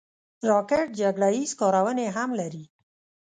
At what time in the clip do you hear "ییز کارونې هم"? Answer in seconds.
1.35-2.29